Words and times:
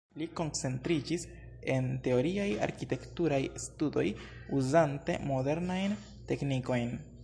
Li 0.19 0.25
koncentriĝis 0.37 1.25
en 1.73 1.91
teoriaj 2.07 2.47
arkitekturaj 2.69 3.41
studoj 3.67 4.09
uzante 4.63 5.23
modernajn 5.33 5.99
teknikojn. 6.33 6.97